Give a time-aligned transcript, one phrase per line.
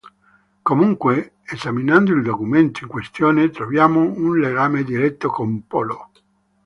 [0.63, 6.09] Comunque, esaminando il documento in questione troviamo un legame diretto con Polo.